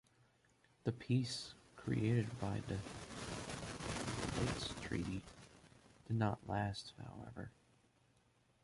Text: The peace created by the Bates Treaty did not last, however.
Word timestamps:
The 0.83 0.93
peace 0.93 1.53
created 1.75 2.27
by 2.39 2.59
the 2.67 2.77
Bates 4.39 4.73
Treaty 4.81 5.21
did 6.07 6.17
not 6.17 6.39
last, 6.47 6.93
however. 6.97 7.51